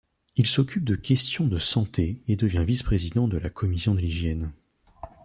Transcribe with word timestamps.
Il 0.35 0.47
s'occupe 0.47 0.83
de 0.83 0.95
questions 0.95 1.45
de 1.45 1.59
santé 1.59 2.23
et 2.27 2.35
devient 2.35 2.65
vice-président 2.65 3.27
de 3.27 3.37
la 3.37 3.51
commission 3.51 3.93
de 3.93 3.99
l'hygiène. 3.99 4.51